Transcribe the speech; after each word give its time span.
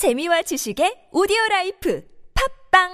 재미와 0.00 0.40
지식의 0.40 1.12
오디오 1.12 1.36
라이프 1.50 2.00
팟빵 2.72 2.88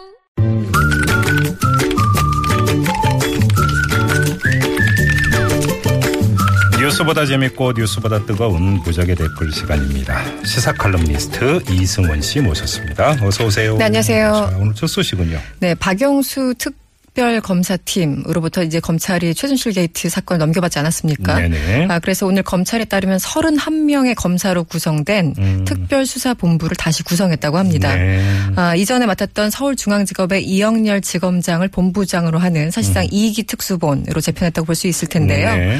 뉴스보다 6.80 7.24
재밌고 7.27 7.74
뉴스보다 7.77 8.27
뜨거운 8.27 8.80
무적의 8.84 9.14
댓글 9.14 9.53
시간입니다. 9.53 10.21
시사 10.45 10.72
칼럼니스트 10.72 11.62
이승원 11.71 12.21
씨 12.22 12.40
모셨습니다. 12.40 13.16
어서 13.23 13.46
오세요. 13.46 13.77
네, 13.77 13.84
안녕하세요. 13.84 14.32
자, 14.32 14.57
오늘 14.59 14.75
첫 14.75 14.88
소식은요. 14.88 15.38
네, 15.61 15.77
박영수 15.77 16.54
특별검사팀으로부터 16.59 18.62
이제 18.62 18.79
검찰이 18.79 19.35
최순실 19.35 19.73
게이트 19.73 20.11
사건을 20.11 20.39
넘겨받지 20.39 20.79
않았습니까? 20.79 21.41
네네. 21.41 21.87
아, 21.89 21.99
그래서 21.99 22.27
오늘 22.27 22.43
검찰에 22.43 22.85
따르면 22.85 23.17
31명의 23.19 24.14
검사로 24.14 24.64
구성된 24.64 25.35
음. 25.39 25.64
특별수사본부를 25.67 26.77
다시 26.77 27.03
구성했다고 27.03 27.57
합니다. 27.57 27.95
네. 27.95 28.23
아, 28.55 28.75
이전에 28.77 29.07
맡았던 29.07 29.50
서울중앙지검의 29.50 30.45
이영렬 30.45 31.00
지검장을 31.00 31.68
본부장으로 31.68 32.38
하는 32.38 32.70
사실상 32.70 33.06
이기 33.10 33.45
특수본으로 33.45 34.20
재편했다고 34.20 34.66
볼 34.66 34.76
수 34.76 34.87
있을 34.87 35.09
텐데요. 35.09 35.48
음. 35.54 35.59
네. 35.59 35.78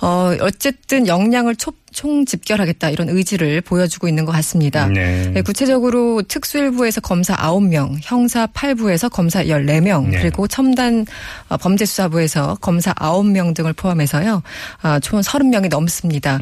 어, 0.00 0.32
어쨌든 0.40 1.06
역량을 1.06 1.56
초, 1.56 1.72
총 1.92 2.24
집결하겠다 2.24 2.90
이런 2.90 3.08
의지를 3.08 3.60
보여주고 3.60 4.08
있는 4.08 4.24
것 4.24 4.32
같습니다. 4.32 4.86
네. 4.86 5.30
네, 5.32 5.42
구체적으로 5.42 6.22
특수일부에서 6.22 7.00
검사 7.00 7.34
9명, 7.36 7.96
형사 8.02 8.46
8부에서 8.46 9.10
검사 9.10 9.44
14명, 9.44 10.08
네. 10.08 10.20
그리고 10.20 10.46
첨단 10.46 11.06
어, 11.48 11.56
범죄수사부에서 11.56 12.58
검사 12.60 12.92
9명 12.94 13.54
등을 13.54 13.72
포함해서요. 13.72 14.42
아, 14.82 15.00
총 15.00 15.20
30명이 15.20 15.68
넘습니다. 15.68 16.38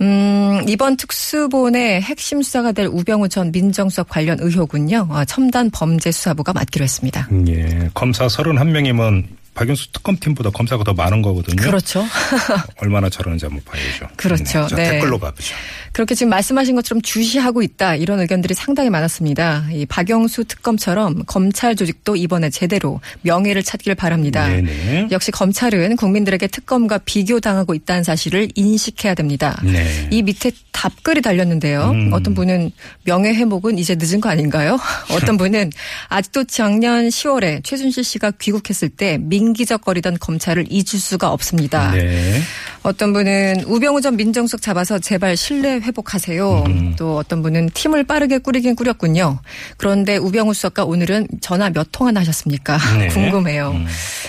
음, 0.00 0.64
이번 0.68 0.96
특수본의 0.96 2.02
핵심 2.02 2.42
수사가 2.42 2.72
될 2.72 2.86
우병우 2.86 3.28
전 3.28 3.52
민정수석 3.52 4.08
관련 4.08 4.38
의혹은요. 4.40 5.08
아, 5.10 5.24
첨단 5.24 5.70
범죄수사부가 5.70 6.52
맡기로 6.52 6.82
했습니다. 6.82 7.28
예. 7.48 7.90
검사 7.94 8.26
31명이면 8.26 9.24
박영수 9.54 9.92
특검팀보다 9.92 10.50
검사가 10.50 10.84
더 10.84 10.92
많은 10.92 11.22
거거든요. 11.22 11.62
그렇죠. 11.62 12.04
얼마나 12.78 13.08
잘하는지 13.08 13.46
한번 13.46 13.62
봐야죠. 13.64 14.08
그렇죠. 14.16 14.66
자, 14.66 14.76
네. 14.76 14.90
댓글로 14.90 15.18
가보죠. 15.18 15.54
그렇게 15.92 16.14
지금 16.16 16.30
말씀하신 16.30 16.74
것처럼 16.74 17.00
주시하고 17.02 17.62
있다 17.62 17.94
이런 17.94 18.20
의견들이 18.20 18.54
상당히 18.54 18.90
많았습니다. 18.90 19.66
이 19.70 19.86
박영수 19.86 20.44
특검처럼 20.44 21.24
검찰 21.26 21.76
조직도 21.76 22.16
이번에 22.16 22.50
제대로 22.50 23.00
명예를 23.22 23.62
찾길 23.62 23.94
바랍니다. 23.94 24.48
네네. 24.48 25.08
역시 25.12 25.30
검찰은 25.30 25.96
국민들에게 25.96 26.48
특검과 26.48 26.98
비교당하고 26.98 27.74
있다는 27.74 28.02
사실을 28.02 28.48
인식해야 28.56 29.14
됩니다. 29.14 29.60
네. 29.62 30.08
이 30.10 30.22
밑에 30.22 30.50
답글이 30.72 31.22
달렸는데요. 31.22 31.90
음. 31.90 32.12
어떤 32.12 32.34
분은 32.34 32.72
명예 33.04 33.32
회복은 33.32 33.78
이제 33.78 33.94
늦은 33.96 34.20
거 34.20 34.28
아닌가요? 34.28 34.78
어떤 35.12 35.36
분은 35.36 35.70
아직도 36.08 36.44
작년 36.44 37.08
10월에 37.08 37.62
최순실 37.62 38.02
씨가 38.02 38.32
귀국했을 38.32 38.88
때민 38.88 39.43
기적거리던 39.52 40.18
검찰을 40.20 40.66
잊을 40.70 40.84
수가 40.98 41.30
없습니다. 41.30 41.90
네. 41.92 42.40
어떤 42.82 43.12
분은 43.12 43.64
우병우 43.66 44.00
전 44.00 44.16
민정수석 44.16 44.60
잡아서 44.62 44.98
제발 44.98 45.36
신뢰 45.36 45.74
회복하세요. 45.76 46.64
음. 46.66 46.94
또 46.96 47.16
어떤 47.16 47.42
분은 47.42 47.70
팀을 47.70 48.04
빠르게 48.04 48.38
꾸리긴 48.38 48.76
꾸렸군요. 48.76 49.40
그런데 49.76 50.16
우병우 50.16 50.54
수석과 50.54 50.84
오늘은 50.84 51.28
전화 51.40 51.70
몇 51.70 51.88
통화나 51.92 52.20
하셨습니까? 52.20 52.78
네. 52.98 53.08
궁금해요. 53.14 53.70
음. 53.70 53.86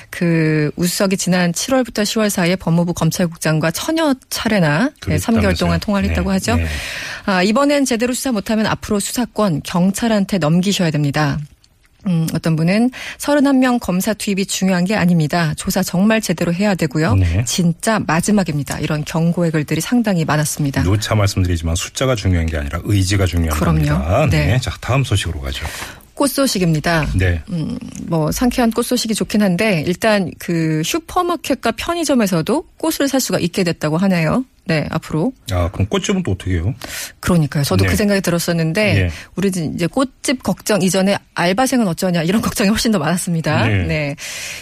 그 0.09 0.71
우수석이 0.77 1.17
지난 1.17 1.51
7월부터 1.51 2.03
10월 2.03 2.29
사이에 2.29 2.55
법무부 2.55 2.93
검찰국장과 2.93 3.71
천여 3.71 4.15
차례나 4.29 4.91
네, 5.07 5.17
3개월 5.17 5.57
동안. 5.59 5.79
통화를 5.79 6.09
했다고 6.09 6.29
네, 6.29 6.33
하죠. 6.35 6.55
네. 6.55 6.65
아, 7.25 7.43
이번엔 7.43 7.85
제대로 7.85 8.13
수사 8.13 8.31
못하면 8.31 8.65
앞으로 8.65 8.99
수사권 8.99 9.61
경찰한테 9.63 10.37
넘기셔야 10.37 10.91
됩니다. 10.91 11.37
음, 12.07 12.27
어떤 12.33 12.55
분은 12.55 12.91
31명 13.17 13.79
검사 13.79 14.13
투입이 14.13 14.45
중요한 14.45 14.85
게 14.85 14.95
아닙니다. 14.95 15.53
조사 15.57 15.83
정말 15.83 16.21
제대로 16.21 16.53
해야 16.53 16.75
되고요. 16.75 17.15
네. 17.15 17.43
진짜 17.45 17.99
마지막입니다. 17.99 18.79
이런 18.79 19.03
경고의 19.05 19.51
글들이 19.51 19.81
상당히 19.81 20.25
많았습니다. 20.25 20.83
누차 20.83 21.15
말씀드리지만 21.15 21.75
숫자가 21.75 22.15
중요한 22.15 22.45
게 22.45 22.57
아니라 22.57 22.79
의지가 22.83 23.25
중요한 23.25 23.57
그럼요. 23.57 23.85
겁니다. 23.85 24.27
네. 24.29 24.59
자, 24.59 24.71
다음 24.81 25.03
소식으로 25.03 25.41
가죠. 25.41 25.65
꽃 26.15 26.27
소식입니다. 26.27 27.07
네. 27.15 27.41
음, 27.49 27.77
뭐 28.07 28.31
상쾌한 28.31 28.71
꽃 28.71 28.83
소식이 28.83 29.13
좋긴 29.13 29.41
한데 29.41 29.83
일단 29.85 30.31
그 30.39 30.81
슈퍼마켓과 30.83 31.73
편의점에서도 31.73 32.65
꽃을 32.77 33.09
살 33.09 33.19
수가 33.19 33.37
있게 33.39 33.63
됐다고 33.63 33.97
하네요. 33.97 34.45
네, 34.67 34.87
앞으로. 34.89 35.31
아, 35.51 35.69
그럼 35.71 35.87
꽃집은 35.87 36.23
또 36.23 36.31
어떻게 36.31 36.53
해요? 36.53 36.73
그러니까요. 37.19 37.63
저도 37.63 37.85
네. 37.85 37.91
그 37.91 37.95
생각이 37.95 38.21
들었었는데 38.21 38.97
예. 38.97 39.09
우리 39.35 39.49
이제 39.49 39.85
꽃집 39.85 40.41
걱정 40.41 40.81
이전에 40.81 41.17
알바생은 41.35 41.87
어쩌냐 41.87 42.23
이런 42.23 42.41
걱정이 42.41 42.69
훨씬 42.71 42.91
더 42.91 42.97
많았습니다. 42.97 43.67
네. 43.67 43.83
네. 43.85 44.15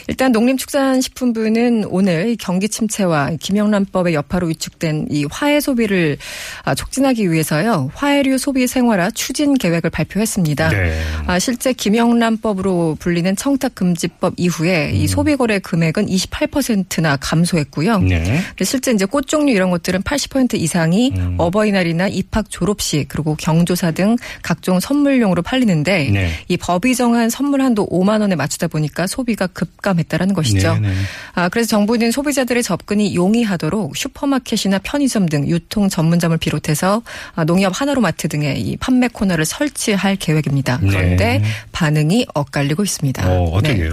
일단 0.08 0.34
농림축산식품부는 0.34 1.86
오늘 1.86 2.30
이 2.30 2.36
경기 2.36 2.68
침체와 2.68 3.32
김영란법의 3.40 4.14
여파로 4.14 4.48
위축된 4.48 5.08
이 5.10 5.26
화해 5.32 5.62
소비를 5.62 6.18
아, 6.64 6.76
촉진하기 6.76 7.32
위해서요. 7.32 7.90
화해류 7.94 8.38
소비 8.38 8.68
생활화 8.68 9.12
추진 9.12 9.54
계획을 9.54 9.90
발표했습니다. 9.90 10.70
네. 10.70 11.02
아, 11.28 11.40
실제 11.40 11.72
김영란법으로 11.72 12.98
불리는 13.00 13.36
청탁금지법 13.38 14.34
이후에 14.36 14.90
음. 14.90 14.96
이 14.96 15.08
소비거래 15.08 15.60
금액은 15.60 16.08
28%나 16.08 17.16
감소했고요. 17.18 18.00
네. 18.00 18.24
근데 18.50 18.66
실제 18.66 18.92
이제 18.92 19.06
꽃 19.06 19.28
종류 19.28 19.54
이런 19.54 19.70
것들 19.70 19.93
은 19.96 20.02
80% 20.02 20.56
이상이 20.56 21.12
음. 21.16 21.36
어버이날이나 21.38 22.08
입학 22.08 22.50
졸업식 22.50 23.08
그리고 23.08 23.36
경조사 23.36 23.92
등 23.92 24.16
각종 24.42 24.80
선물용으로 24.80 25.42
팔리는데 25.42 26.10
네. 26.12 26.32
이 26.48 26.58
법이 26.58 26.96
정한 26.96 27.30
선물 27.30 27.62
한도 27.62 27.88
5만 27.88 28.22
원에 28.22 28.36
맞추다 28.36 28.68
보니까 28.68 29.08
소비가 29.08 29.48
급감했다라는 29.48 30.34
것이죠. 30.34 30.74
네, 30.76 30.90
네. 30.90 30.94
아, 31.34 31.50
그래서 31.50 31.70
정부는 31.70 32.12
소비자들의 32.12 32.64
접근이 32.64 33.16
용이하도록 33.16 33.96
슈퍼마켓이나 33.96 34.80
편의점 34.80 35.28
등 35.28 35.48
유통 35.48 35.90
전문점을 35.90 36.38
비롯해서 36.38 37.02
아, 37.36 37.44
농협 37.44 37.80
하나로마트 37.80 38.28
등의 38.28 38.62
이 38.62 38.78
판매 38.78 39.08
코너를 39.08 39.46
설치할 39.46 40.16
계획입니다. 40.18 40.80
그런데 40.80 41.40
네. 41.40 41.44
반응이 41.72 42.28
엇갈리고 42.34 42.84
있습니다. 42.84 43.30
어, 43.30 43.44
어떻게 43.54 43.76
네. 43.76 43.90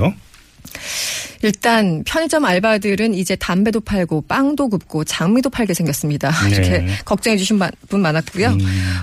일단 1.42 2.02
편의점 2.04 2.44
알바들은 2.44 3.14
이제 3.14 3.34
담배도 3.36 3.80
팔고 3.80 4.22
빵도 4.28 4.68
굽고 4.68 5.04
장미도 5.04 5.50
팔게 5.50 5.72
생겼습니다. 5.74 6.30
네. 6.48 6.50
이렇게 6.50 6.86
걱정해 7.04 7.36
주신 7.36 7.56
마- 7.58 7.70
분 7.88 8.02
많았고요. 8.02 8.48
음. 8.48 8.58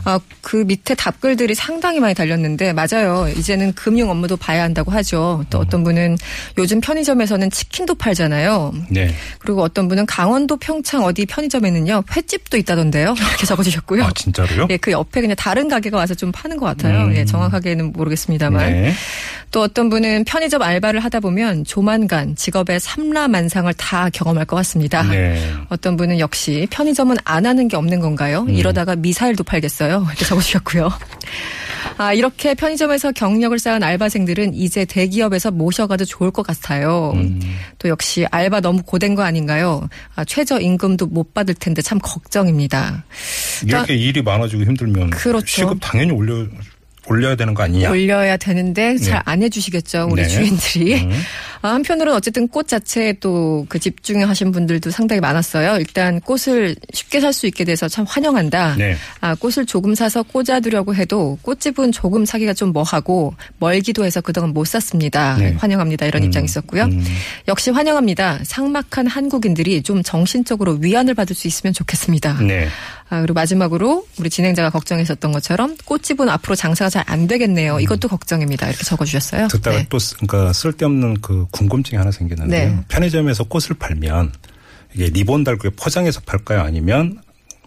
아, 0.06 0.20
그 0.42 0.58
밑에 0.58 0.94
답글들이 0.96 1.56
상당히 1.56 2.00
많이 2.00 2.14
달렸는데 2.14 2.74
맞아요. 2.74 3.28
이제는 3.36 3.74
금융 3.74 4.10
업무도 4.10 4.38
봐야 4.38 4.64
한다고 4.64 4.92
하죠. 4.92 5.44
또 5.50 5.60
어떤 5.60 5.84
분은 5.84 6.18
요즘 6.58 6.80
편의점에서는 6.82 7.50
치킨도 7.50 7.96
팔잖아요. 7.96 8.74
네. 8.90 9.14
그리고 9.40 9.64
어떤 9.64 9.88
분은 9.88 10.06
강원도 10.06 10.58
평창 10.58 11.04
어디 11.04 11.26
편의점에는요 11.26 12.04
횟집도 12.16 12.58
있다던데요. 12.58 13.16
이렇게 13.18 13.46
적어주셨고요. 13.46 14.04
아, 14.04 14.12
진짜로요? 14.16 14.68
예, 14.70 14.78
그 14.78 14.92
옆에 14.92 15.22
그냥 15.22 15.36
다른 15.36 15.68
가게가 15.68 15.98
와서 15.98 16.14
좀 16.14 16.32
파는 16.32 16.58
것 16.58 16.66
같아요. 16.68 17.06
음. 17.06 17.16
예, 17.16 17.26
정확하게는 17.26 17.94
모르겠습니다만. 17.94 18.72
네. 18.72 18.94
또 19.52 19.62
어떤 19.62 19.90
분은 19.90 20.26
편의점 20.26 20.62
알바를 20.62 21.00
하다 21.00 21.22
보면 21.22 21.64
조만간 21.64 22.27
직업의 22.36 22.80
삼라만상을 22.80 23.74
다 23.76 24.10
경험할 24.10 24.46
것 24.46 24.56
같습니다. 24.58 25.04
네. 25.04 25.54
어떤 25.70 25.98
분은 25.98 26.20
역시 26.20 26.68
편의점은 26.70 27.18
안 27.24 27.46
하는 27.46 27.68
게 27.68 27.78
없는 27.78 28.00
건가요? 28.00 28.46
음. 28.48 28.50
이러다가 28.50 28.96
미사일도 28.96 29.44
팔겠어요. 29.44 30.06
이렇게 30.08 30.26
적어주셨고요. 30.26 30.90
아, 31.98 32.14
이렇게 32.14 32.54
편의점에서 32.54 33.12
경력을 33.12 33.58
쌓은 33.58 33.82
알바생들은 33.82 34.54
이제 34.54 34.86
대기업에서 34.86 35.52
모셔가도 35.52 36.06
좋을 36.06 36.32
것 36.32 36.46
같아요. 36.46 37.14
음. 37.16 37.40
또 37.80 37.90
역시 37.90 38.26
알바 38.30 38.62
너무 38.62 38.84
고된 38.84 39.16
거 39.16 39.24
아닌가요? 39.24 39.88
아, 40.16 40.24
최저임금도 40.24 41.08
못 41.08 41.34
받을 41.34 41.56
텐데 41.56 41.82
참 41.82 41.98
걱정입니다. 42.00 43.04
이렇게 43.66 43.96
일이 43.96 44.22
많아지고 44.22 44.64
힘들면 44.64 45.10
그렇죠. 45.12 45.46
시급 45.48 45.78
당연히 45.82 46.12
올려 46.12 46.46
올려야 47.10 47.36
되는 47.36 47.54
거 47.54 47.64
아니냐? 47.64 47.90
올려야 47.90 48.38
되는데 48.38 48.98
잘 48.98 49.14
네. 49.16 49.22
안 49.26 49.44
해주시겠죠 49.44 50.08
우리 50.12 50.24
네. 50.24 50.28
주인들이. 50.28 51.04
음. 51.04 51.12
아, 51.62 51.70
한편으로는 51.70 52.16
어쨌든 52.16 52.48
꽃 52.48 52.68
자체에 52.68 53.14
또 53.14 53.66
그 53.70 53.80
집중하신 53.80 54.52
분들도 54.52 54.92
상당히 54.92 55.20
많았어요. 55.20 55.78
일단 55.80 56.20
꽃을 56.22 56.76
쉽게 56.94 57.20
살 57.20 57.34
수 57.34 57.46
있게 57.48 57.64
돼서 57.66 57.88
참 57.88 58.06
환영한다. 58.08 58.76
네. 58.78 58.96
아, 59.22 59.36
꽃을 59.36 59.66
조금 59.68 59.94
사서 59.94 60.24
꽂아두려고 60.24 60.96
해도 60.96 61.38
꽃집은 61.44 61.92
조금 61.92 62.26
사기가 62.26 62.54
좀 62.54 62.72
뭐하고 62.74 63.36
멀기도 63.60 64.06
해서 64.06 64.22
그동안 64.22 64.52
못 64.54 64.66
샀습니다. 64.66 65.36
네. 65.38 65.54
환영합니다. 65.60 66.06
이런 66.06 66.24
입장이 66.24 66.46
있었고요. 66.46 66.84
음. 66.86 67.04
역시 67.48 67.70
환영합니다. 67.70 68.40
삭막한 68.44 69.08
한국인들이 69.08 69.84
좀 69.84 70.02
정신적으로 70.04 70.78
위안을 70.82 71.14
받을 71.14 71.36
수 71.36 71.48
있으면 71.48 71.74
좋겠습니다. 71.74 72.40
네. 72.42 72.68
아, 73.10 73.22
그리고 73.22 73.36
마지막으로 73.36 74.06
우리 74.20 74.30
진행자가 74.30 74.70
걱정했었던 74.72 75.32
것처럼 75.32 75.78
꽃집은 75.86 76.28
앞으로 76.30 76.56
장사가 76.56 76.97
잘 76.98 77.04
안 77.08 77.28
되겠네요. 77.28 77.80
이것도 77.80 78.08
걱정입니다. 78.08 78.68
이렇게 78.70 78.84
적어주셨어요. 78.84 79.44
음. 79.44 79.48
듣다가 79.50 79.78
네. 79.78 79.86
또 79.90 80.00
쓰- 80.00 80.16
그러니까 80.18 80.52
쓸데없는 80.54 81.22
그 81.22 81.46
궁금증이 81.52 81.98
하나 81.98 82.12
생겼는데요. 82.12 82.70
네. 82.76 82.84
편의점에서 82.88 83.44
꽃을 83.46 83.78
팔면 83.80 84.34
이게 84.96 85.06
리본 85.10 85.44
달고 85.44 85.70
포장해서 85.72 86.22
팔까요? 86.26 86.62
아니면 86.62 87.22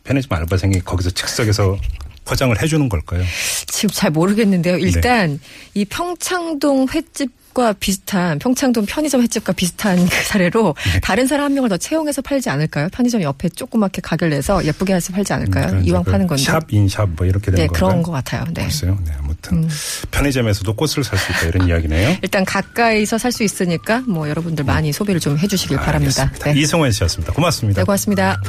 편의점 0.04 0.36
알바생이 0.36 0.80
거기서 0.80 1.10
즉석에서 1.10 1.76
포장을 2.24 2.60
해주는 2.60 2.88
걸까요? 2.88 3.22
지금 3.66 3.90
잘 3.90 4.10
모르겠는데요. 4.10 4.78
일단 4.78 5.40
이 5.74 5.84
평창동 5.84 6.88
횟집 6.94 7.40
과 7.52 7.72
비슷한 7.72 8.38
평창동 8.38 8.86
편의점 8.86 9.22
횟집과 9.22 9.54
비슷한 9.54 9.96
그 10.06 10.22
사례로 10.24 10.76
다른 11.02 11.26
사람 11.26 11.46
한 11.46 11.54
명을 11.54 11.68
더 11.68 11.76
채용해서 11.76 12.22
팔지 12.22 12.48
않을까요? 12.48 12.88
편의점 12.92 13.22
옆에 13.22 13.48
조그맣게 13.48 14.02
가게를 14.02 14.30
내서 14.30 14.64
예쁘게 14.64 14.94
해서 14.94 15.12
팔지 15.12 15.32
않을까요? 15.32 15.66
그러니까 15.66 15.88
이왕 15.88 16.02
이제 16.02 16.10
파는 16.12 16.26
그 16.28 16.36
건데. 16.36 16.44
샵, 16.44 16.72
인샵 16.72 17.08
뭐 17.16 17.26
이렇게 17.26 17.46
되는 17.46 17.56
네, 17.56 17.66
건가요? 17.66 17.88
그런 17.88 18.02
것 18.04 18.12
같아요. 18.12 18.44
네. 18.54 18.62
글쎄요. 18.62 18.96
네, 19.04 19.10
아무튼 19.18 19.64
음. 19.64 19.68
편의점에서도 20.12 20.72
꽃을 20.76 21.02
살 21.02 21.18
수 21.18 21.32
있다 21.32 21.46
이런 21.48 21.66
이야기네요. 21.66 22.18
일단 22.22 22.44
가까이서 22.44 23.18
살 23.18 23.32
수 23.32 23.42
있으니까 23.42 24.04
뭐 24.06 24.28
여러분들 24.28 24.64
많이 24.64 24.92
소비를 24.92 25.18
좀 25.18 25.36
해주시길 25.36 25.76
바랍니다. 25.76 26.22
알겠습니다. 26.22 26.52
네. 26.52 26.60
이승원 26.60 26.92
씨였습니다. 26.92 27.32
고맙습니다. 27.32 27.80
네, 27.80 27.84
고맙습니다. 27.84 28.40